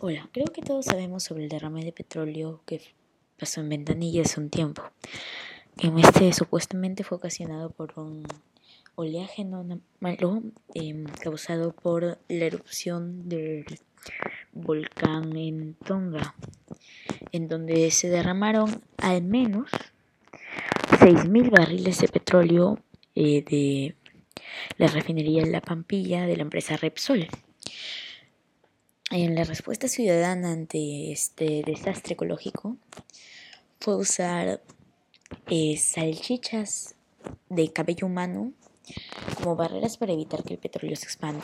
Hola, 0.00 0.28
creo 0.32 0.46
que 0.46 0.62
todos 0.62 0.84
sabemos 0.84 1.24
sobre 1.24 1.42
el 1.42 1.48
derrame 1.48 1.84
de 1.84 1.90
petróleo 1.90 2.60
que 2.66 2.80
pasó 3.36 3.60
en 3.60 3.68
Ventanilla 3.68 4.22
hace 4.22 4.38
un 4.38 4.48
tiempo. 4.48 4.84
Este 5.76 6.32
supuestamente 6.32 7.02
fue 7.02 7.18
ocasionado 7.18 7.70
por 7.70 7.98
un 7.98 8.22
oleaje 8.94 9.44
no 9.44 9.66
malo 9.98 10.42
em, 10.74 11.04
causado 11.20 11.72
por 11.72 12.16
la 12.28 12.44
erupción 12.44 13.28
del 13.28 13.64
volcán 14.52 15.36
en 15.36 15.74
Tonga, 15.74 16.32
en 17.32 17.48
donde 17.48 17.90
se 17.90 18.08
derramaron 18.08 18.80
al 18.98 19.22
menos 19.22 19.68
6.000 20.90 21.50
barriles 21.50 21.98
de 21.98 22.06
petróleo 22.06 22.78
eh, 23.16 23.42
de 23.42 23.96
la 24.76 24.86
refinería 24.86 25.44
La 25.44 25.60
Pampilla 25.60 26.24
de 26.24 26.36
la 26.36 26.42
empresa 26.42 26.76
Repsol. 26.76 27.26
En 29.10 29.34
la 29.34 29.44
respuesta 29.44 29.88
ciudadana 29.88 30.52
ante 30.52 31.12
este 31.12 31.62
desastre 31.64 32.12
ecológico 32.12 32.76
fue 33.80 33.96
usar 33.96 34.60
eh, 35.46 35.78
salchichas 35.78 36.94
de 37.48 37.72
cabello 37.72 38.06
humano 38.06 38.52
como 39.36 39.56
barreras 39.56 39.96
para 39.96 40.12
evitar 40.12 40.44
que 40.44 40.54
el 40.54 40.60
petróleo 40.60 40.94
se 40.94 41.04
expanda. 41.04 41.42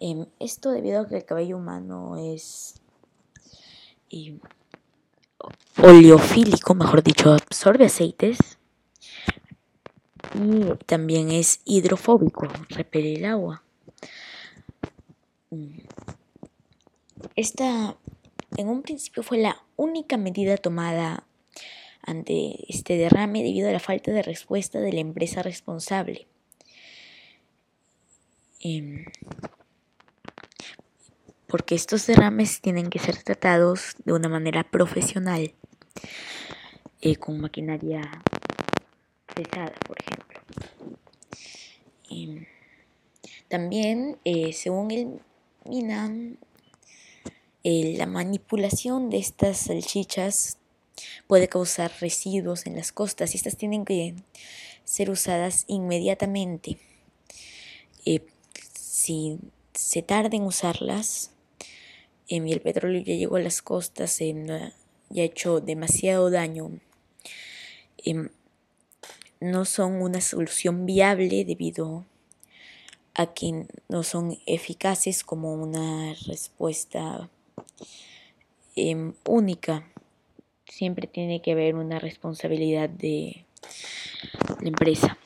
Em, 0.00 0.26
esto 0.40 0.72
debido 0.72 1.02
a 1.02 1.08
que 1.08 1.18
el 1.18 1.24
cabello 1.24 1.56
humano 1.56 2.16
es 2.16 2.80
eh, 4.10 4.36
oleofílico, 5.80 6.74
mejor 6.74 7.04
dicho, 7.04 7.32
absorbe 7.34 7.84
aceites 7.84 8.58
y 10.34 10.74
también 10.86 11.30
es 11.30 11.60
hidrofóbico, 11.64 12.48
repele 12.70 13.14
el 13.14 13.24
agua. 13.26 13.62
Esta, 17.38 17.96
en 18.56 18.68
un 18.68 18.82
principio, 18.82 19.22
fue 19.22 19.38
la 19.38 19.62
única 19.76 20.16
medida 20.16 20.56
tomada 20.56 21.22
ante 22.02 22.64
este 22.68 22.96
derrame 22.96 23.44
debido 23.44 23.68
a 23.68 23.72
la 23.72 23.78
falta 23.78 24.10
de 24.10 24.22
respuesta 24.22 24.80
de 24.80 24.92
la 24.92 24.98
empresa 24.98 25.40
responsable. 25.44 26.26
Em, 28.58 29.04
porque 31.46 31.76
estos 31.76 32.08
derrames 32.08 32.60
tienen 32.60 32.90
que 32.90 32.98
ser 32.98 33.22
tratados 33.22 33.94
de 34.04 34.14
una 34.14 34.28
manera 34.28 34.64
profesional, 34.64 35.54
eh, 37.02 37.14
con 37.14 37.40
maquinaria 37.40 38.02
pesada, 39.32 39.74
por 39.86 39.96
ejemplo. 40.00 40.40
Em, 42.10 42.46
también, 43.46 44.18
eh, 44.24 44.52
según 44.52 44.90
el 44.90 45.20
MINAM, 45.64 46.36
eh, 47.64 47.94
la 47.96 48.06
manipulación 48.06 49.10
de 49.10 49.18
estas 49.18 49.58
salchichas 49.58 50.58
puede 51.26 51.48
causar 51.48 51.92
residuos 52.00 52.66
en 52.66 52.76
las 52.76 52.92
costas 52.92 53.34
y 53.34 53.36
estas 53.36 53.56
tienen 53.56 53.84
que 53.84 54.14
ser 54.84 55.10
usadas 55.10 55.64
inmediatamente. 55.66 56.78
Eh, 58.04 58.24
si 58.74 59.38
se 59.74 60.02
tarda 60.02 60.36
en 60.36 60.44
usarlas 60.44 61.32
em, 62.28 62.46
y 62.46 62.52
el 62.52 62.60
petróleo 62.60 63.02
ya 63.02 63.14
llegó 63.14 63.36
a 63.36 63.40
las 63.40 63.62
costas 63.62 64.20
y 64.20 64.34
ya 65.10 65.22
ha 65.22 65.24
hecho 65.24 65.60
demasiado 65.60 66.30
daño, 66.30 66.80
no 69.40 69.64
son 69.64 70.02
una 70.02 70.20
solución 70.20 70.86
viable 70.86 71.44
debido 71.44 72.06
a 73.14 73.34
que 73.34 73.66
no 73.88 74.02
son 74.02 74.38
eficaces 74.46 75.24
como 75.24 75.54
una 75.54 76.14
respuesta 76.26 77.28
Em, 78.76 79.14
única. 79.24 79.84
Siempre 80.66 81.06
tiene 81.06 81.42
que 81.42 81.52
haber 81.52 81.74
una 81.74 81.98
responsabilidad 81.98 82.88
de 82.88 83.44
la 84.60 84.68
empresa. 84.68 85.18